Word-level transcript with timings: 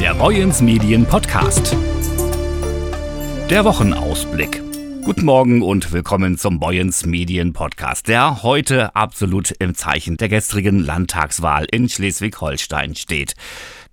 Der 0.00 0.12
Boyens 0.14 0.60
Medien 0.60 1.06
Podcast. 1.06 1.74
Der 3.48 3.64
Wochenausblick. 3.64 4.62
Guten 5.02 5.24
Morgen 5.24 5.62
und 5.62 5.90
willkommen 5.92 6.36
zum 6.36 6.60
Boyens 6.60 7.06
Medien 7.06 7.54
Podcast, 7.54 8.06
der 8.06 8.42
heute 8.42 8.94
absolut 8.94 9.52
im 9.52 9.74
Zeichen 9.74 10.18
der 10.18 10.28
gestrigen 10.28 10.80
Landtagswahl 10.80 11.66
in 11.70 11.88
Schleswig-Holstein 11.88 12.94
steht. 12.94 13.34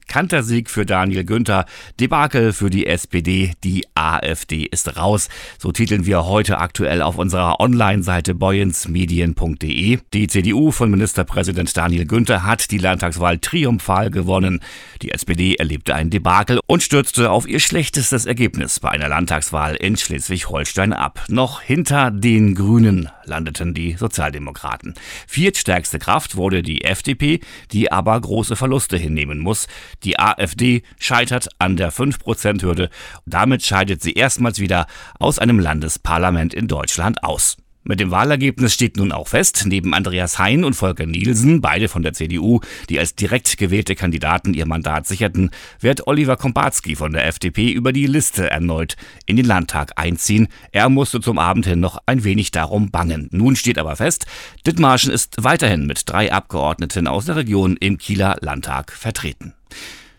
Kantersieg 0.07 0.69
für 0.69 0.85
Daniel 0.85 1.23
Günther, 1.23 1.65
Debakel 1.99 2.53
für 2.53 2.69
die 2.69 2.87
SPD, 2.87 3.53
die 3.63 3.85
AfD 3.95 4.63
ist 4.63 4.97
raus. 4.97 5.29
So 5.57 5.71
titeln 5.71 6.05
wir 6.05 6.25
heute 6.25 6.57
aktuell 6.57 7.01
auf 7.01 7.17
unserer 7.17 7.59
Online-Seite 7.59 8.35
boyensmedien.de. 8.35 9.99
Die 10.13 10.27
CDU 10.27 10.71
von 10.71 10.91
Ministerpräsident 10.91 11.75
Daniel 11.75 12.05
Günther 12.05 12.43
hat 12.43 12.71
die 12.71 12.77
Landtagswahl 12.77 13.39
triumphal 13.39 14.09
gewonnen. 14.09 14.59
Die 15.01 15.11
SPD 15.11 15.55
erlebte 15.55 15.95
ein 15.95 16.09
Debakel 16.09 16.59
und 16.67 16.83
stürzte 16.83 17.31
auf 17.31 17.47
ihr 17.47 17.59
schlechtestes 17.59 18.25
Ergebnis 18.25 18.79
bei 18.79 18.89
einer 18.89 19.09
Landtagswahl 19.09 19.75
in 19.75 19.97
Schleswig-Holstein 19.97 20.93
ab. 20.93 21.23
Noch 21.27 21.61
hinter 21.61 22.11
den 22.11 22.55
Grünen 22.55 23.09
landeten 23.25 23.73
die 23.73 23.93
Sozialdemokraten. 23.93 24.93
Viertstärkste 25.27 25.99
Kraft 25.99 26.35
wurde 26.35 26.61
die 26.61 26.83
FDP, 26.83 27.39
die 27.71 27.91
aber 27.91 28.19
große 28.19 28.55
Verluste 28.55 28.97
hinnehmen 28.97 29.39
muss. 29.39 29.67
Die 30.03 30.19
AfD 30.19 30.83
scheitert 30.99 31.49
an 31.59 31.77
der 31.77 31.91
5%-Hürde. 31.91 32.89
Damit 33.25 33.63
scheidet 33.63 34.01
sie 34.01 34.13
erstmals 34.13 34.59
wieder 34.59 34.87
aus 35.19 35.39
einem 35.39 35.59
Landesparlament 35.59 36.53
in 36.53 36.67
Deutschland 36.67 37.23
aus. 37.23 37.57
Mit 37.85 37.99
dem 37.99 38.11
Wahlergebnis 38.11 38.73
steht 38.73 38.95
nun 38.95 39.11
auch 39.11 39.27
fest, 39.27 39.65
neben 39.67 39.93
Andreas 39.93 40.39
Hein 40.39 40.63
und 40.63 40.73
Volker 40.73 41.05
Nielsen, 41.05 41.59
beide 41.59 41.89
von 41.89 42.01
der 42.01 42.13
CDU, 42.13 42.61
die 42.89 42.97
als 42.97 43.13
direkt 43.13 43.57
gewählte 43.57 43.93
Kandidaten 43.95 44.53
ihr 44.53 44.65
Mandat 44.65 45.05
sicherten, 45.05 45.51
wird 45.81 46.07
Oliver 46.07 46.37
Kombatski 46.37 46.95
von 46.95 47.11
der 47.11 47.27
FDP 47.27 47.71
über 47.71 47.91
die 47.91 48.07
Liste 48.07 48.49
erneut 48.49 48.95
in 49.25 49.35
den 49.35 49.45
Landtag 49.45 49.91
einziehen. 49.97 50.47
Er 50.71 50.87
musste 50.87 51.19
zum 51.19 51.37
Abend 51.37 51.65
hin 51.65 51.81
noch 51.81 51.97
ein 52.05 52.23
wenig 52.23 52.51
darum 52.51 52.89
bangen. 52.89 53.27
Nun 53.31 53.57
steht 53.57 53.77
aber 53.77 53.97
fest, 53.97 54.27
Dithmarschen 54.65 55.11
ist 55.11 55.43
weiterhin 55.43 55.85
mit 55.85 56.03
drei 56.05 56.31
Abgeordneten 56.31 57.05
aus 57.07 57.25
der 57.25 57.35
Region 57.35 57.75
im 57.75 57.97
Kieler 57.97 58.37
Landtag 58.39 58.93
vertreten. 58.93 59.55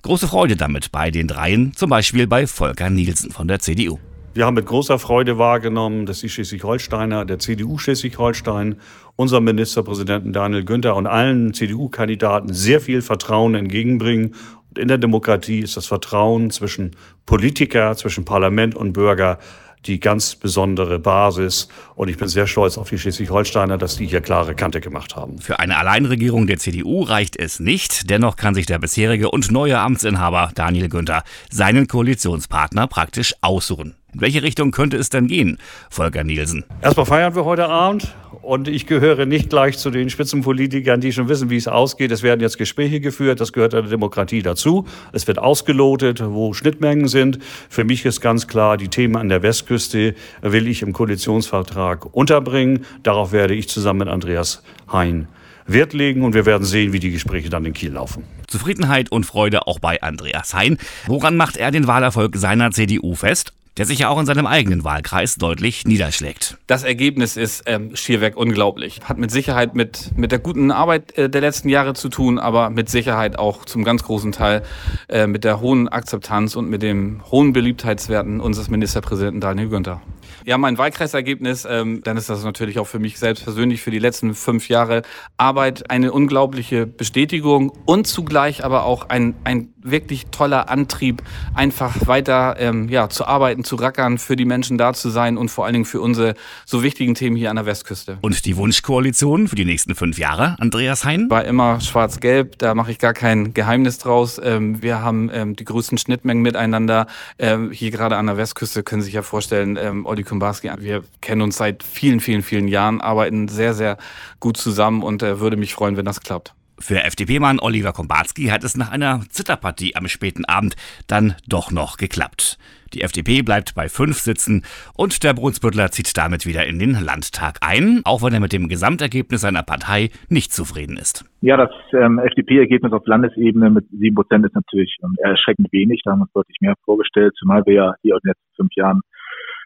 Große 0.02 0.28
Freude 0.28 0.56
damit 0.56 0.92
bei 0.92 1.10
den 1.10 1.28
dreien, 1.28 1.72
zum 1.74 1.88
Beispiel 1.88 2.26
bei 2.26 2.46
Volker 2.46 2.90
Nielsen 2.90 3.30
von 3.30 3.48
der 3.48 3.60
CDU. 3.60 3.98
Wir 4.34 4.46
haben 4.46 4.54
mit 4.54 4.66
großer 4.66 4.98
Freude 4.98 5.38
wahrgenommen, 5.38 6.06
dass 6.06 6.18
die 6.18 6.28
Schleswig-Holsteiner, 6.28 7.24
der 7.24 7.38
CDU 7.38 7.78
Schleswig-Holstein, 7.78 8.80
unserem 9.14 9.44
Ministerpräsidenten 9.44 10.32
Daniel 10.32 10.64
Günther 10.64 10.96
und 10.96 11.06
allen 11.06 11.54
CDU-Kandidaten 11.54 12.52
sehr 12.52 12.80
viel 12.80 13.00
Vertrauen 13.00 13.54
entgegenbringen. 13.54 14.34
Und 14.70 14.78
in 14.80 14.88
der 14.88 14.98
Demokratie 14.98 15.60
ist 15.60 15.76
das 15.76 15.86
Vertrauen 15.86 16.50
zwischen 16.50 16.96
Politiker, 17.26 17.96
zwischen 17.96 18.24
Parlament 18.24 18.74
und 18.74 18.92
Bürger 18.92 19.38
die 19.86 20.00
ganz 20.00 20.34
besondere 20.34 20.98
Basis. 20.98 21.68
Und 21.94 22.08
ich 22.08 22.16
bin 22.16 22.26
sehr 22.26 22.48
stolz 22.48 22.76
auf 22.76 22.88
die 22.90 22.98
Schleswig-Holsteiner, 22.98 23.78
dass 23.78 23.98
die 23.98 24.06
hier 24.06 24.20
klare 24.20 24.56
Kante 24.56 24.80
gemacht 24.80 25.14
haben. 25.14 25.38
Für 25.38 25.60
eine 25.60 25.76
Alleinregierung 25.76 26.48
der 26.48 26.58
CDU 26.58 27.02
reicht 27.02 27.36
es 27.36 27.60
nicht. 27.60 28.10
Dennoch 28.10 28.34
kann 28.34 28.56
sich 28.56 28.66
der 28.66 28.80
bisherige 28.80 29.30
und 29.30 29.52
neue 29.52 29.78
Amtsinhaber 29.78 30.50
Daniel 30.56 30.88
Günther 30.88 31.22
seinen 31.50 31.86
Koalitionspartner 31.86 32.88
praktisch 32.88 33.34
aussuchen. 33.40 33.94
In 34.14 34.20
welche 34.20 34.44
Richtung 34.44 34.70
könnte 34.70 34.96
es 34.96 35.10
denn 35.10 35.26
gehen, 35.26 35.58
Volker 35.90 36.22
Nielsen? 36.22 36.64
Erstmal 36.80 37.06
feiern 37.06 37.34
wir 37.34 37.44
heute 37.44 37.68
Abend 37.68 38.14
und 38.42 38.68
ich 38.68 38.86
gehöre 38.86 39.26
nicht 39.26 39.50
gleich 39.50 39.76
zu 39.76 39.90
den 39.90 40.08
Spitzenpolitikern, 40.08 41.00
die 41.00 41.12
schon 41.12 41.28
wissen, 41.28 41.50
wie 41.50 41.56
es 41.56 41.66
ausgeht. 41.66 42.12
Es 42.12 42.22
werden 42.22 42.40
jetzt 42.40 42.56
Gespräche 42.56 43.00
geführt, 43.00 43.40
das 43.40 43.52
gehört 43.52 43.72
der 43.72 43.82
Demokratie 43.82 44.42
dazu. 44.42 44.86
Es 45.12 45.26
wird 45.26 45.40
ausgelotet, 45.40 46.22
wo 46.24 46.54
Schnittmengen 46.54 47.08
sind. 47.08 47.40
Für 47.68 47.82
mich 47.82 48.04
ist 48.04 48.20
ganz 48.20 48.46
klar, 48.46 48.76
die 48.76 48.88
Themen 48.88 49.16
an 49.16 49.28
der 49.28 49.42
Westküste 49.42 50.14
will 50.42 50.68
ich 50.68 50.82
im 50.82 50.92
Koalitionsvertrag 50.92 52.14
unterbringen. 52.14 52.84
Darauf 53.02 53.32
werde 53.32 53.54
ich 53.54 53.68
zusammen 53.68 54.00
mit 54.00 54.08
Andreas 54.08 54.62
Hein 54.92 55.26
Wert 55.66 55.92
legen 55.94 56.22
und 56.22 56.34
wir 56.34 56.46
werden 56.46 56.64
sehen, 56.64 56.92
wie 56.92 57.00
die 57.00 57.10
Gespräche 57.10 57.48
dann 57.48 57.64
in 57.64 57.72
Kiel 57.72 57.92
laufen. 57.92 58.24
Zufriedenheit 58.46 59.10
und 59.10 59.24
Freude 59.24 59.66
auch 59.66 59.78
bei 59.78 60.02
Andreas 60.02 60.54
Hein. 60.54 60.78
Woran 61.06 61.36
macht 61.36 61.56
er 61.56 61.70
den 61.70 61.86
Wahlerfolg 61.86 62.36
seiner 62.36 62.70
CDU 62.70 63.14
fest? 63.14 63.52
Der 63.76 63.86
sich 63.86 64.00
ja 64.00 64.08
auch 64.08 64.18
in 64.20 64.26
seinem 64.26 64.46
eigenen 64.46 64.84
Wahlkreis 64.84 65.36
deutlich 65.36 65.84
niederschlägt. 65.84 66.58
Das 66.66 66.84
Ergebnis 66.84 67.36
ist 67.36 67.64
ähm, 67.66 67.96
schierweg 67.96 68.36
unglaublich. 68.36 69.00
Hat 69.04 69.18
mit 69.18 69.30
Sicherheit 69.30 69.74
mit, 69.74 70.16
mit 70.16 70.32
der 70.32 70.38
guten 70.38 70.70
Arbeit 70.70 71.16
äh, 71.18 71.28
der 71.28 71.40
letzten 71.40 71.68
Jahre 71.68 71.94
zu 71.94 72.08
tun, 72.08 72.38
aber 72.38 72.70
mit 72.70 72.88
Sicherheit 72.88 73.38
auch 73.38 73.64
zum 73.64 73.84
ganz 73.84 74.04
großen 74.04 74.32
Teil 74.32 74.62
äh, 75.08 75.26
mit 75.26 75.44
der 75.44 75.60
hohen 75.60 75.88
Akzeptanz 75.88 76.56
und 76.56 76.68
mit 76.68 76.82
den 76.82 77.22
hohen 77.30 77.52
Beliebtheitswerten 77.52 78.40
unseres 78.40 78.68
Ministerpräsidenten 78.68 79.40
Daniel 79.40 79.68
Günther. 79.68 80.00
Ja, 80.46 80.58
mein 80.58 80.76
Wahlkreisergebnis, 80.76 81.66
ähm, 81.68 82.02
dann 82.04 82.16
ist 82.16 82.28
das 82.28 82.44
natürlich 82.44 82.78
auch 82.78 82.86
für 82.86 82.98
mich 82.98 83.18
selbst 83.18 83.44
persönlich 83.44 83.80
für 83.80 83.90
die 83.90 83.98
letzten 83.98 84.34
fünf 84.34 84.68
Jahre 84.68 85.02
Arbeit 85.36 85.90
eine 85.90 86.12
unglaubliche 86.12 86.86
Bestätigung 86.86 87.72
und 87.86 88.06
zugleich 88.06 88.62
aber 88.62 88.84
auch 88.84 89.08
ein, 89.08 89.34
ein 89.44 89.73
wirklich 89.84 90.26
toller 90.30 90.68
Antrieb, 90.70 91.22
einfach 91.52 92.06
weiter 92.06 92.56
ähm, 92.58 92.88
ja, 92.88 93.08
zu 93.08 93.26
arbeiten, 93.26 93.62
zu 93.62 93.76
rackern, 93.76 94.18
für 94.18 94.34
die 94.34 94.46
Menschen 94.46 94.78
da 94.78 94.94
zu 94.94 95.10
sein 95.10 95.36
und 95.36 95.50
vor 95.50 95.66
allen 95.66 95.74
Dingen 95.74 95.84
für 95.84 96.00
unsere 96.00 96.34
so 96.64 96.82
wichtigen 96.82 97.14
Themen 97.14 97.36
hier 97.36 97.50
an 97.50 97.56
der 97.56 97.66
Westküste. 97.66 98.18
Und 98.22 98.46
die 98.46 98.56
Wunschkoalition 98.56 99.46
für 99.46 99.56
die 99.56 99.66
nächsten 99.66 99.94
fünf 99.94 100.18
Jahre, 100.18 100.56
Andreas 100.58 101.04
Hein? 101.04 101.28
War 101.28 101.44
immer 101.44 101.80
schwarz-gelb, 101.80 102.58
da 102.58 102.74
mache 102.74 102.90
ich 102.90 102.98
gar 102.98 103.12
kein 103.12 103.52
Geheimnis 103.52 103.98
draus. 103.98 104.40
Ähm, 104.42 104.82
wir 104.82 105.02
haben 105.02 105.30
ähm, 105.32 105.54
die 105.54 105.64
größten 105.64 105.98
Schnittmengen 105.98 106.42
miteinander. 106.42 107.06
Ähm, 107.38 107.70
hier 107.70 107.90
gerade 107.90 108.16
an 108.16 108.26
der 108.26 108.38
Westküste 108.38 108.82
können 108.82 109.02
Sie 109.02 109.06
sich 109.06 109.14
ja 109.14 109.22
vorstellen, 109.22 109.76
ähm, 109.76 110.06
Olli 110.06 110.22
Kumbarski, 110.22 110.70
wir 110.78 111.04
kennen 111.20 111.42
uns 111.42 111.58
seit 111.58 111.82
vielen, 111.82 112.20
vielen, 112.20 112.42
vielen 112.42 112.68
Jahren, 112.68 113.02
arbeiten 113.02 113.48
sehr, 113.48 113.74
sehr 113.74 113.98
gut 114.40 114.56
zusammen 114.56 115.02
und 115.02 115.22
äh, 115.22 115.40
würde 115.40 115.56
mich 115.56 115.74
freuen, 115.74 115.96
wenn 115.96 116.06
das 116.06 116.20
klappt. 116.20 116.54
Für 116.78 117.04
FDP-Mann 117.04 117.60
Oliver 117.60 117.92
Kombatski 117.92 118.46
hat 118.46 118.64
es 118.64 118.76
nach 118.76 118.90
einer 118.90 119.20
Zitterpartie 119.28 119.94
am 119.96 120.08
späten 120.08 120.44
Abend 120.44 120.74
dann 121.06 121.34
doch 121.48 121.70
noch 121.70 121.96
geklappt. 121.96 122.58
Die 122.94 123.02
FDP 123.02 123.42
bleibt 123.42 123.74
bei 123.74 123.88
fünf 123.88 124.18
Sitzen 124.18 124.62
und 124.96 125.24
der 125.24 125.34
Brunsbüttler 125.34 125.90
zieht 125.90 126.16
damit 126.16 126.46
wieder 126.46 126.66
in 126.66 126.78
den 126.78 126.92
Landtag 126.92 127.58
ein, 127.60 128.02
auch 128.04 128.22
wenn 128.22 128.32
er 128.32 128.40
mit 128.40 128.52
dem 128.52 128.68
Gesamtergebnis 128.68 129.40
seiner 129.40 129.62
Partei 129.62 130.10
nicht 130.28 130.52
zufrieden 130.52 130.96
ist. 130.96 131.24
Ja, 131.40 131.56
das 131.56 131.70
ähm, 131.92 132.18
FDP-Ergebnis 132.18 132.92
auf 132.92 133.06
Landesebene 133.06 133.70
mit 133.70 133.88
sieben 133.90 134.14
Prozent 134.14 134.44
ist 134.44 134.54
natürlich 134.54 134.96
ähm, 135.02 135.14
erschreckend 135.18 135.72
wenig. 135.72 136.02
Da 136.04 136.12
haben 136.12 136.20
wir 136.20 136.24
uns 136.24 136.32
deutlich 136.32 136.58
mehr 136.60 136.74
vorgestellt, 136.84 137.34
zumal 137.38 137.64
wir 137.66 137.74
ja 137.74 137.94
hier 138.02 138.14
in 138.14 138.20
den 138.22 138.28
letzten 138.28 138.54
fünf 138.56 138.74
Jahren 138.76 139.00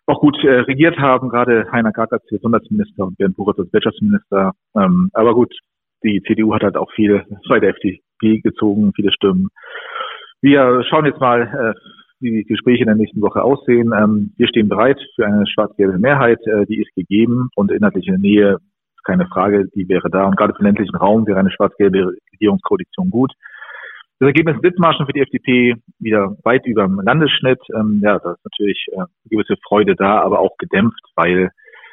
auch 0.06 0.20
gut 0.20 0.42
äh, 0.42 0.60
regiert 0.60 0.98
haben, 0.98 1.28
gerade 1.28 1.70
Heiner 1.70 1.92
Gart 1.92 2.12
als 2.12 2.24
Gesundheitsminister 2.28 3.04
und 3.04 3.18
Bernd 3.18 3.36
Buchert 3.36 3.58
als 3.58 3.72
Wirtschaftsminister. 3.72 4.52
Ähm, 4.74 5.10
aber 5.12 5.34
gut, 5.34 5.54
die 6.02 6.22
CDU 6.26 6.54
hat 6.54 6.62
halt 6.62 6.76
auch 6.76 6.90
viele 6.94 7.24
bei 7.48 7.60
der 7.60 7.70
FDP 7.70 8.40
gezogen, 8.40 8.92
viele 8.94 9.12
Stimmen. 9.12 9.48
Wir 10.40 10.84
schauen 10.88 11.06
jetzt 11.06 11.20
mal, 11.20 11.42
äh, 11.42 11.80
wie 12.20 12.30
die 12.30 12.44
Gespräche 12.44 12.82
in 12.82 12.86
der 12.86 12.96
nächsten 12.96 13.20
Woche 13.20 13.42
aussehen. 13.42 13.92
Ähm, 13.96 14.32
wir 14.36 14.48
stehen 14.48 14.68
bereit 14.68 15.00
für 15.14 15.26
eine 15.26 15.46
schwarz-gelbe 15.46 15.98
Mehrheit, 15.98 16.38
äh, 16.46 16.66
die 16.66 16.80
ist 16.80 16.94
gegeben 16.94 17.48
und 17.54 17.70
inhaltliche 17.70 18.18
Nähe 18.18 18.58
keine 19.04 19.26
Frage, 19.26 19.66
die 19.74 19.88
wäre 19.88 20.10
da. 20.10 20.26
Und 20.26 20.36
gerade 20.36 20.52
für 20.52 20.58
den 20.58 20.66
ländlichen 20.66 20.96
Raum 20.96 21.26
wäre 21.26 21.38
eine 21.38 21.50
schwarz-gelbe 21.50 22.12
Regierungskoalition 22.32 23.10
gut. 23.10 23.32
Das 24.20 24.26
Ergebnis 24.26 24.60
Dithmarschen 24.60 25.06
für 25.06 25.12
die 25.12 25.20
FDP 25.20 25.76
wieder 25.98 26.36
weit 26.44 26.66
über 26.66 26.82
dem 26.82 27.00
Landesschnitt. 27.00 27.60
Ähm, 27.74 28.00
ja, 28.02 28.18
da 28.18 28.32
ist 28.32 28.44
natürlich 28.44 28.86
äh, 28.92 29.04
gewisse 29.30 29.56
Freude 29.66 29.94
da, 29.94 30.20
aber 30.20 30.40
auch 30.40 30.56
gedämpft, 30.58 31.00
weil 31.14 31.50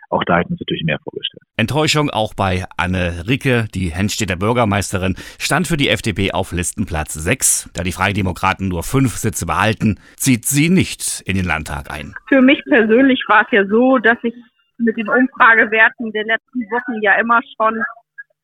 auch 0.09 0.23
da 0.23 0.37
hätten 0.37 0.49
wir 0.49 0.53
uns 0.53 0.61
natürlich 0.61 0.83
mehr 0.83 0.99
vorgestellt. 1.03 1.43
Enttäuschung 1.57 2.09
auch 2.09 2.33
bei 2.33 2.65
Anne 2.77 3.23
Ricke, 3.27 3.65
die 3.73 3.91
Hennstädter 3.91 4.35
Bürgermeisterin, 4.35 5.15
stand 5.39 5.67
für 5.67 5.77
die 5.77 5.89
FDP 5.89 6.31
auf 6.31 6.51
Listenplatz 6.51 7.13
6. 7.13 7.71
Da 7.73 7.83
die 7.83 7.91
Freien 7.91 8.13
Demokraten 8.13 8.67
nur 8.67 8.83
fünf 8.83 9.15
Sitze 9.15 9.45
behalten, 9.45 9.99
zieht 10.15 10.45
sie 10.45 10.69
nicht 10.69 11.21
in 11.25 11.35
den 11.35 11.45
Landtag 11.45 11.91
ein. 11.91 12.13
Für 12.27 12.41
mich 12.41 12.61
persönlich 12.65 13.23
war 13.27 13.43
es 13.43 13.51
ja 13.51 13.65
so, 13.67 13.97
dass 13.97 14.17
ich 14.23 14.33
mit 14.77 14.97
den 14.97 15.07
Umfragewerten 15.07 16.11
der 16.11 16.25
letzten 16.25 16.59
Wochen 16.71 17.01
ja 17.01 17.13
immer 17.19 17.39
schon 17.55 17.81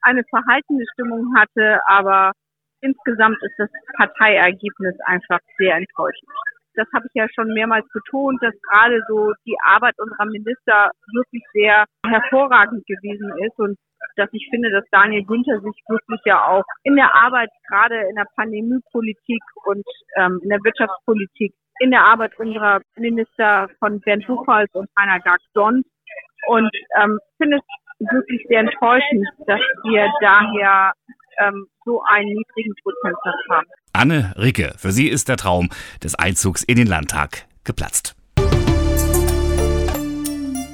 eine 0.01 0.23
verhaltene 0.29 0.83
Stimmung 0.93 1.33
hatte, 1.35 1.79
aber 1.87 2.31
insgesamt 2.81 3.37
ist 3.43 3.53
das 3.57 3.69
Parteiergebnis 3.97 4.95
einfach 5.05 5.39
sehr 5.57 5.75
enttäuschend. 5.75 6.29
Das 6.75 6.87
habe 6.93 7.05
ich 7.07 7.13
ja 7.13 7.27
schon 7.33 7.53
mehrmals 7.53 7.85
betont, 7.93 8.41
dass 8.41 8.53
gerade 8.69 9.01
so 9.07 9.33
die 9.45 9.57
Arbeit 9.63 9.95
unserer 9.99 10.25
Minister 10.25 10.91
wirklich 11.13 11.43
sehr 11.53 11.85
hervorragend 12.05 12.85
gewesen 12.85 13.31
ist 13.45 13.57
und 13.59 13.77
dass 14.15 14.29
ich 14.31 14.47
finde, 14.49 14.71
dass 14.71 14.85
Daniel 14.91 15.23
Günther 15.23 15.59
sich 15.61 15.75
wirklich 15.87 16.21
ja 16.25 16.45
auch 16.47 16.63
in 16.83 16.95
der 16.95 17.13
Arbeit, 17.15 17.49
gerade 17.67 18.01
in 18.09 18.15
der 18.15 18.27
Pandemiepolitik 18.35 19.43
und 19.65 19.85
ähm, 20.17 20.39
in 20.43 20.49
der 20.49 20.59
Wirtschaftspolitik, 20.63 21.53
in 21.79 21.91
der 21.91 22.05
Arbeit 22.05 22.37
unserer 22.39 22.81
Minister 22.95 23.69
von 23.79 23.99
Bernd 24.01 24.25
Buchholz 24.27 24.69
und 24.73 24.89
Heiner 24.97 25.19
Gag-Sonn 25.19 25.83
und 26.47 26.71
ähm, 26.99 27.19
finde 27.37 27.57
es 27.57 27.63
wirklich 28.11 28.41
sehr 28.47 28.59
enttäuschend, 28.61 29.25
dass 29.47 29.61
wir 29.83 30.07
daher 30.21 30.93
ähm, 31.39 31.67
so 31.85 32.01
einen 32.03 32.27
niedrigen 32.27 32.73
Prozentsatz 32.83 33.35
haben. 33.49 33.67
Anne 33.93 34.33
Ricke, 34.37 34.73
für 34.77 34.91
sie 34.91 35.07
ist 35.07 35.29
der 35.29 35.37
Traum 35.37 35.69
des 36.03 36.15
Einzugs 36.15 36.63
in 36.63 36.77
den 36.77 36.87
Landtag 36.87 37.45
geplatzt. 37.63 38.15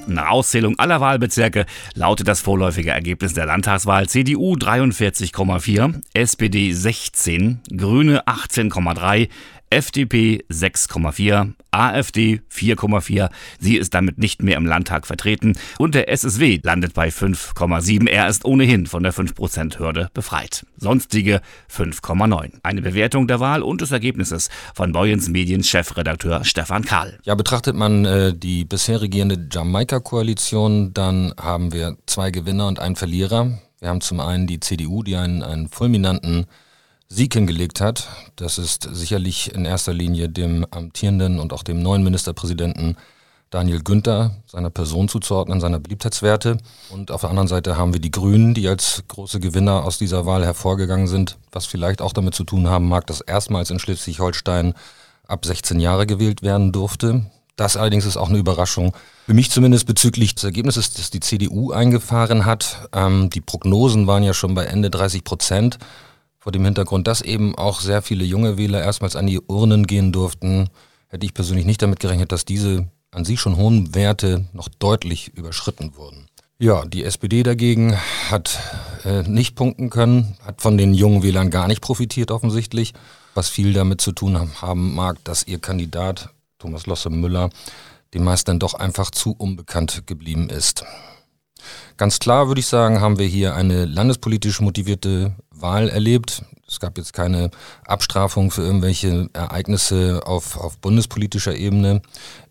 Nach 0.10 0.30
Auszählung 0.30 0.80
aller 0.80 1.02
Wahlbezirke 1.02 1.66
lautet 1.94 2.30
das 2.30 2.40
vorläufige 2.40 2.92
Ergebnis 2.92 3.34
der 3.34 3.46
Landtagswahl 3.46 4.08
CDU 4.08 4.54
43,4, 4.54 6.02
SPD 6.14 6.72
16, 6.72 7.60
Grüne 7.76 8.24
18,3, 8.26 9.28
FDP 9.69 10.44
6,4, 10.50 11.54
AfD 11.72 12.42
4,4. 12.52 13.30
Sie 13.60 13.75
ist 13.75 13.94
damit 13.94 14.18
nicht 14.18 14.42
mehr 14.42 14.58
im 14.58 14.66
Landtag 14.66 15.06
vertreten 15.06 15.58
und 15.78 15.96
der 15.96 16.10
SSW 16.10 16.60
landet 16.64 16.94
bei 16.94 17.10
5,7. 17.10 18.08
Er 18.10 18.28
ist 18.28 18.46
ohnehin 18.46 18.88
von 18.88 19.04
der 19.04 19.14
5%-Hürde 19.14 20.10
befreit. 20.14 20.66
Sonstige 20.78 21.42
5,9. 21.72 22.60
Eine 22.64 22.81
Bewertung 22.81 23.28
der 23.28 23.40
Wahl 23.40 23.62
und 23.62 23.81
des 23.81 23.92
Ergebnisses 23.92 24.50
von 24.74 24.92
Boyens 24.92 25.30
Mediens 25.30 25.68
Chefredakteur 25.68 26.44
Stefan 26.46 26.86
Kahl. 26.86 27.19
Ja, 27.24 27.36
betrachtet 27.36 27.75
man 27.75 28.06
äh, 28.06 28.34
die 28.34 28.66
bisher 28.66 29.02
regierende 29.02 29.48
Jamaika-Koalition, 29.52 30.94
dann 30.94 31.34
haben 31.40 31.74
wir 31.74 31.98
zwei 32.06 32.31
Gewinner 32.31 32.68
und 32.68 32.80
einen 32.80 32.96
Verlierer. 32.96 33.60
Wir 33.80 33.90
haben 33.90 34.02
zum 34.02 34.19
einen 34.19 34.48
die 34.48 34.60
CDU, 34.60 35.04
die 35.04 35.16
einen, 35.16 35.44
einen 35.44 35.68
fulminanten 35.68 36.46
Sieg 37.09 37.33
hingelegt 37.33 37.81
hat. 37.81 38.09
Das 38.36 38.57
ist 38.57 38.88
sicherlich 38.92 39.54
in 39.54 39.65
erster 39.65 39.94
Linie 39.94 40.30
dem 40.30 40.65
amtierenden 40.71 41.39
und 41.39 41.54
auch 41.54 41.63
dem 41.63 41.81
neuen 41.81 42.04
Ministerpräsidenten 42.04 42.98
Daniel 43.50 43.81
Günther, 43.81 44.36
seiner 44.45 44.69
Person 44.69 45.07
zuzuordnen, 45.07 45.62
seiner 45.62 45.80
Beliebtheitswerte. 45.80 46.57
Und 46.89 47.12
auf 47.12 47.21
der 47.21 47.30
anderen 47.30 47.48
Seite 47.48 47.77
haben 47.77 47.94
wir 47.94 48.01
die 48.01 48.12
Grünen, 48.12 48.54
die 48.54 48.68
als 48.68 49.04
große 49.07 49.39
Gewinner 49.39 49.86
aus 49.86 49.98
dieser 49.98 50.25
Wahl 50.25 50.44
hervorgegangen 50.44 51.07
sind, 51.07 51.38
was 51.54 51.65
vielleicht 51.65 52.01
auch 52.01 52.12
damit 52.12 52.36
zu 52.36 52.44
tun 52.44 52.68
haben 52.68 52.89
mag, 52.89 53.07
dass 53.07 53.21
erstmals 53.21 53.69
in 53.69 53.80
Schleswig-Holstein 53.80 54.74
ab 55.27 55.45
16 55.45 55.80
Jahre 55.80 56.06
gewählt 56.06 56.42
werden 56.42 56.74
durfte. 56.74 57.25
Das 57.56 57.77
allerdings 57.77 58.06
ist 58.06 58.18
auch 58.18 58.30
eine 58.30 58.38
Überraschung. 58.38 58.94
Für 59.25 59.33
mich 59.33 59.50
zumindest 59.50 59.88
bezüglich 59.88 60.36
des 60.36 60.44
Ergebnisses, 60.44 60.94
das 60.94 61.09
die 61.09 61.21
CDU 61.21 61.71
eingefahren 61.71 62.45
hat. 62.45 62.89
Ähm, 62.94 63.30
die 63.30 63.42
Prognosen 63.42 64.07
waren 64.07 64.24
ja 64.24 64.33
schon 64.33 64.56
bei 64.56 64.65
Ende 64.65 64.89
30 64.89 65.24
Prozent 65.24 65.80
vor 66.39 66.51
dem 66.51 66.66
Hintergrund, 66.66 67.07
dass 67.07 67.22
eben 67.22 67.56
auch 67.56 67.81
sehr 67.81 68.01
viele 68.01 68.24
junge 68.24 68.57
Wähler 68.57 68.81
erstmals 68.81 69.16
an 69.16 69.28
die 69.28 69.39
Urnen 69.39 69.88
gehen 69.88 70.12
durften, 70.12 70.69
hätte 71.07 71.25
ich 71.25 71.34
persönlich 71.34 71.66
nicht 71.66 71.81
damit 71.81 72.00
gerechnet, 72.00 72.31
dass 72.31 72.45
diese 72.45 72.88
an 73.12 73.25
sich 73.25 73.39
schon 73.39 73.57
hohen 73.57 73.95
Werte 73.95 74.45
noch 74.54 74.68
deutlich 74.68 75.30
überschritten 75.36 75.95
wurden. 75.95 76.28
Ja, 76.60 76.86
die 76.86 77.04
SPD 77.04 77.44
dagegen 77.44 77.95
hat 78.31 78.60
äh, 79.06 79.22
nicht 79.24 79.56
punkten 79.56 79.89
können, 79.89 80.38
hat 80.44 80.62
von 80.62 80.78
den 80.78 80.94
jungen 80.94 81.22
Wählern 81.22 81.51
gar 81.51 81.68
nicht 81.68 81.81
profitiert 81.81 82.31
offensichtlich, 82.31 82.94
was 83.36 83.48
viel 83.50 83.74
damit 83.74 84.01
zu 84.01 84.12
tun 84.12 84.62
haben 84.62 84.95
mag, 84.95 85.24
dass 85.24 85.45
ihr 85.45 85.60
Kandidat 85.60 86.30
Thomas 86.57 86.88
Losse 86.88 87.12
Müller 87.12 87.51
den 88.13 88.24
meisten 88.24 88.57
doch 88.57 88.74
einfach 88.74 89.12
zu 89.12 89.36
unbekannt 89.38 90.07
geblieben 90.07 90.50
ist. 90.50 90.83
Ganz 91.98 92.19
klar 92.19 92.48
würde 92.48 92.60
ich 92.60 92.68
sagen, 92.68 93.01
haben 93.01 93.19
wir 93.19 93.28
hier 93.28 93.56
eine 93.56 93.86
landespolitisch 93.86 94.60
motivierte 94.60 95.36
Wahl 95.62 95.89
erlebt. 95.89 96.44
Es 96.68 96.80
gab 96.80 96.98
jetzt 96.98 97.13
keine 97.13 97.50
Abstrafung 97.86 98.51
für 98.51 98.62
irgendwelche 98.62 99.30
Ereignisse 99.33 100.21
auf, 100.25 100.57
auf 100.57 100.77
bundespolitischer 100.80 101.56
Ebene. 101.56 102.01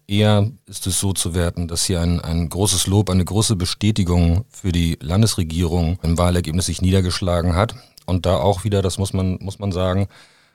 Eher 0.08 0.50
ist 0.66 0.86
es 0.86 1.00
so 1.00 1.12
zu 1.12 1.34
werten, 1.34 1.68
dass 1.68 1.84
hier 1.84 2.00
ein, 2.00 2.20
ein 2.20 2.48
großes 2.48 2.86
Lob, 2.86 3.10
eine 3.10 3.24
große 3.24 3.56
Bestätigung 3.56 4.44
für 4.48 4.72
die 4.72 4.98
Landesregierung 5.00 5.98
im 6.02 6.16
Wahlergebnis 6.16 6.66
sich 6.66 6.80
niedergeschlagen 6.80 7.56
hat. 7.56 7.74
Und 8.06 8.24
da 8.24 8.36
auch 8.36 8.62
wieder, 8.64 8.82
das 8.82 8.98
muss 8.98 9.12
man, 9.12 9.38
muss 9.40 9.58
man 9.58 9.72
sagen, 9.72 10.06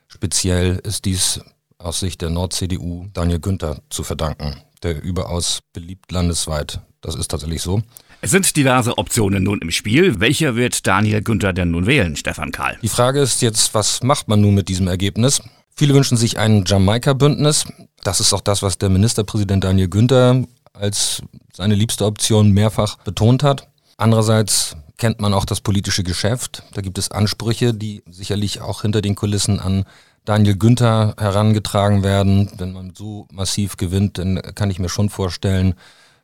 speziell 0.08 0.78
ist 0.84 1.04
dies 1.06 1.42
aus 1.78 2.00
Sicht 2.00 2.22
der 2.22 2.30
Nord-CDU 2.30 3.08
Daniel 3.14 3.40
Günther 3.40 3.82
zu 3.90 4.04
verdanken, 4.04 4.56
der 4.84 5.02
überaus 5.02 5.62
beliebt 5.74 6.12
landesweit. 6.12 6.80
Das 7.02 7.16
ist 7.16 7.30
tatsächlich 7.30 7.62
so. 7.62 7.82
Es 8.24 8.30
sind 8.30 8.56
diverse 8.56 9.00
Optionen 9.00 9.42
nun 9.42 9.62
im 9.62 9.72
Spiel. 9.72 10.20
Welche 10.20 10.56
wird 10.56 10.86
Daniel 10.86 11.24
Günther 11.24 11.54
denn 11.54 11.72
nun 11.72 11.88
wählen, 11.88 12.16
Stefan 12.16 12.52
Karl? 12.52 12.78
Die 12.84 12.88
Frage 12.88 13.20
ist 13.20 13.42
jetzt, 13.42 13.74
was 13.74 14.04
macht 14.04 14.28
man 14.28 14.40
nun 14.42 14.54
mit 14.54 14.70
diesem 14.70 14.88
Ergebnis? 14.88 15.42
Viele 15.76 15.96
wünschen 15.96 16.18
sich 16.18 16.38
ein 16.38 16.64
Jamaika-Bündnis. 16.64 17.66
Das 18.04 18.20
ist 18.20 18.32
auch 18.32 18.42
das, 18.42 18.62
was 18.62 18.78
der 18.78 18.90
Ministerpräsident 18.90 19.64
Daniel 19.64 19.88
Günther 19.88 20.44
als 20.74 21.24
seine 21.52 21.74
liebste 21.74 22.06
Option 22.06 22.52
mehrfach 22.52 22.98
betont 23.00 23.42
hat. 23.42 23.70
Andererseits 23.98 24.78
kennt 25.00 25.20
man 25.20 25.34
auch 25.34 25.46
das 25.46 25.62
politische 25.62 26.04
Geschäft. 26.04 26.62
Da 26.76 26.82
gibt 26.82 27.00
es 27.00 27.10
Ansprüche, 27.10 27.74
die 27.74 28.04
sicherlich 28.08 28.62
auch 28.62 28.84
hinter 28.84 29.02
den 29.02 29.16
Kulissen 29.16 29.60
an 29.60 29.86
Daniel 30.26 30.58
Günther 30.58 31.16
herangetragen 31.18 32.04
werden. 32.04 32.52
Wenn 32.58 32.74
man 32.74 32.94
so 32.94 33.28
massiv 33.32 33.78
gewinnt, 33.78 34.20
dann 34.20 34.40
kann 34.54 34.70
ich 34.70 34.78
mir 34.78 34.90
schon 34.90 35.10
vorstellen, 35.10 35.74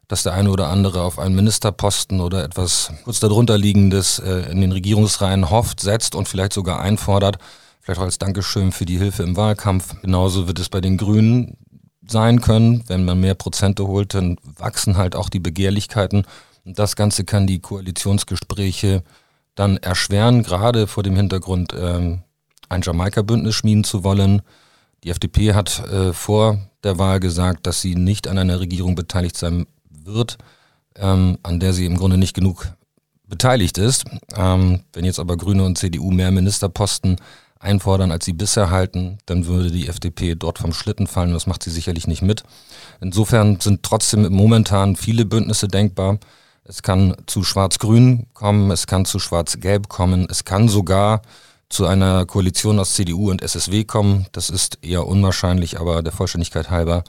dass 0.08 0.24
der 0.24 0.34
eine 0.34 0.50
oder 0.50 0.70
andere 0.70 1.02
auf 1.02 1.20
einen 1.20 1.36
Ministerposten 1.36 2.22
oder 2.22 2.44
etwas 2.44 2.92
kurz 3.04 3.20
darunter 3.20 3.58
liegendes 3.58 4.20
äh, 4.20 4.50
in 4.52 4.62
den 4.62 4.72
Regierungsreihen 4.72 5.50
hofft, 5.50 5.82
setzt 5.82 6.16
und 6.16 6.28
vielleicht 6.28 6.54
sogar 6.54 6.80
einfordert, 6.80 7.38
vielleicht 7.82 8.00
auch 8.00 8.06
als 8.06 8.18
Dankeschön 8.18 8.72
für 8.72 8.86
die 8.86 8.98
Hilfe 8.98 9.24
im 9.24 9.36
Wahlkampf. 9.36 10.00
Genauso 10.02 10.48
wird 10.48 10.60
es 10.60 10.70
bei 10.70 10.80
den 10.80 10.98
Grünen 10.98 11.58
sein 12.08 12.40
können. 12.40 12.84
Wenn 12.88 13.04
man 13.04 13.20
mehr 13.20 13.36
Prozente 13.36 13.86
holt, 13.86 14.14
dann 14.14 14.38
wachsen 14.44 14.98
halt 14.98 15.16
auch 15.16 15.30
die 15.30 15.40
Begehrlichkeiten. 15.40 16.26
Und 16.64 16.80
das 16.80 16.96
Ganze 16.96 17.26
kann 17.26 17.48
die 17.48 17.60
Koalitionsgespräche 17.60 19.04
dann 19.56 19.78
erschweren, 19.78 20.44
gerade 20.44 20.88
vor 20.88 21.04
dem 21.04 21.16
Hintergrund, 21.16 21.74
ähm, 21.78 22.22
ein 22.70 22.82
Jamaika-Bündnis 22.82 23.56
schmieden 23.56 23.84
zu 23.84 24.04
wollen. 24.04 24.42
Die 25.04 25.10
FDP 25.10 25.54
hat 25.54 25.80
äh, 25.88 26.14
vor 26.14 26.60
der 26.84 26.98
Wahl 26.98 27.20
gesagt, 27.20 27.68
dass 27.68 27.82
sie 27.82 27.96
nicht 27.96 28.28
an 28.28 28.38
einer 28.38 28.60
Regierung 28.60 28.96
beteiligt 28.96 29.38
sein 29.38 29.66
wird, 30.08 30.38
ähm, 30.96 31.38
an 31.44 31.60
der 31.60 31.74
sie 31.74 31.86
im 31.86 31.98
Grunde 31.98 32.18
nicht 32.18 32.34
genug 32.34 32.74
beteiligt 33.28 33.78
ist. 33.78 34.06
Ähm, 34.36 34.82
wenn 34.94 35.06
jetzt 35.06 35.20
aber 35.20 35.38
Grüne 35.38 35.64
und 35.64 35.78
CDU 35.78 36.12
mehr 36.12 36.32
Ministerposten 36.32 37.18
einfordern, 37.60 38.12
als 38.12 38.26
sie 38.26 38.34
bisher 38.34 38.70
halten, 38.70 39.18
dann 39.26 39.46
würde 39.46 39.72
die 39.72 39.88
FDP 39.88 40.36
dort 40.36 40.60
vom 40.60 40.74
Schlitten 40.74 41.08
fallen. 41.08 41.34
Das 41.34 41.48
macht 41.48 41.64
sie 41.64 41.72
sicherlich 41.72 42.08
nicht 42.08 42.22
mit. 42.22 42.44
Insofern 43.02 43.60
sind 43.60 43.84
trotzdem 43.84 44.32
momentan 44.32 44.96
viele 44.96 45.26
Bündnisse 45.26 45.68
denkbar. 45.68 46.20
Es 46.64 46.84
kann 46.84 47.16
zu 47.28 47.44
Schwarz-Grün 47.44 48.28
kommen, 48.34 48.72
es 48.72 48.88
kann 48.88 49.06
zu 49.06 49.20
Schwarz-Gelb 49.20 49.88
kommen, 49.88 50.28
es 50.30 50.44
kann 50.44 50.68
sogar 50.68 51.22
zu 51.70 51.86
einer 51.86 52.26
Koalition 52.26 52.80
aus 52.80 52.94
CDU 52.94 53.30
und 53.30 53.42
SSW 53.42 53.84
kommen. 53.84 54.28
Das 54.32 54.50
ist 54.50 54.80
eher 54.82 55.08
unwahrscheinlich, 55.08 55.80
aber 55.80 56.04
der 56.04 56.14
Vollständigkeit 56.14 56.70
halber 56.70 57.04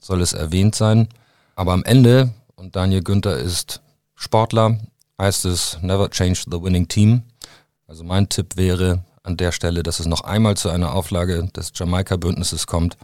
soll 0.00 0.20
es 0.20 0.32
erwähnt 0.32 0.74
sein. 0.74 1.08
Aber 1.54 1.72
am 1.72 1.84
Ende 1.84 2.32
und 2.62 2.76
Daniel 2.76 3.02
Günther 3.02 3.36
ist 3.36 3.82
Sportler, 4.14 4.78
heißt 5.20 5.44
es 5.46 5.78
Never 5.82 6.08
Change 6.10 6.44
the 6.46 6.62
Winning 6.62 6.86
Team. 6.86 7.22
Also 7.88 8.04
mein 8.04 8.28
Tipp 8.28 8.56
wäre 8.56 9.04
an 9.24 9.36
der 9.36 9.50
Stelle, 9.50 9.82
dass 9.82 9.98
es 9.98 10.06
noch 10.06 10.22
einmal 10.22 10.56
zu 10.56 10.70
einer 10.70 10.94
Auflage 10.94 11.48
des 11.56 11.72
Jamaika-Bündnisses 11.74 12.68
kommt, 12.68 12.96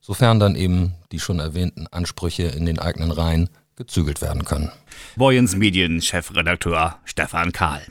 sofern 0.00 0.40
dann 0.40 0.56
eben 0.56 0.94
die 1.12 1.20
schon 1.20 1.38
erwähnten 1.38 1.86
Ansprüche 1.92 2.42
in 2.42 2.66
den 2.66 2.80
eigenen 2.80 3.12
Reihen 3.12 3.50
gezügelt 3.76 4.20
werden 4.20 4.44
können. 4.44 4.72
Boyens 5.16 5.54
Medien-Chefredakteur 5.54 6.96
Stefan 7.04 7.52
Kahl. 7.52 7.82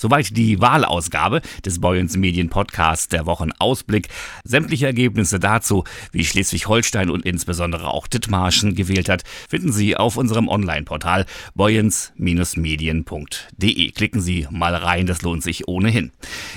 Soweit 0.00 0.34
die 0.34 0.62
Wahlausgabe 0.62 1.42
des 1.62 1.78
Boyens 1.78 2.16
Medien 2.16 2.48
Podcasts 2.48 3.08
der 3.08 3.26
Wochenausblick. 3.26 4.08
Sämtliche 4.44 4.86
Ergebnisse 4.86 5.38
dazu, 5.38 5.84
wie 6.10 6.24
Schleswig-Holstein 6.24 7.10
und 7.10 7.26
insbesondere 7.26 7.88
auch 7.88 8.06
Dithmarschen 8.06 8.74
gewählt 8.74 9.10
hat, 9.10 9.24
finden 9.46 9.72
Sie 9.72 9.98
auf 9.98 10.16
unserem 10.16 10.48
Online-Portal 10.48 11.26
boyens-medien.de. 11.54 13.90
Klicken 13.90 14.22
Sie 14.22 14.48
mal 14.50 14.74
rein, 14.74 15.04
das 15.04 15.20
lohnt 15.20 15.42
sich 15.42 15.68
ohnehin. 15.68 16.12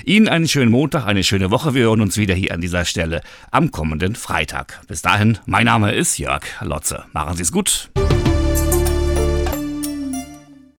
Ihnen 0.06 0.28
einen 0.28 0.48
schönen 0.48 0.70
Montag, 0.70 1.04
eine 1.04 1.22
schöne 1.22 1.50
Woche. 1.50 1.74
Wir 1.74 1.82
hören 1.82 2.00
uns 2.00 2.16
wieder 2.16 2.34
hier 2.34 2.54
an 2.54 2.62
dieser 2.62 2.86
Stelle 2.86 3.20
am 3.50 3.70
kommenden 3.70 4.14
Freitag. 4.14 4.80
Bis 4.88 5.02
dahin, 5.02 5.36
mein 5.44 5.66
Name 5.66 5.92
ist 5.92 6.16
Jörg 6.16 6.44
Lotze. 6.62 7.04
Machen 7.12 7.36
Sie 7.36 7.42
es 7.42 7.52
gut. 7.52 7.90